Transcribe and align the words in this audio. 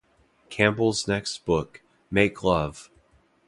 Campbell's 0.49 1.07
next 1.07 1.45
book, 1.45 1.83
Make 2.09 2.41
Love! 2.41 2.89